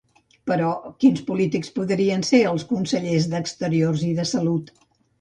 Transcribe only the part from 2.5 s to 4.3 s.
els consellers d'Exteriors i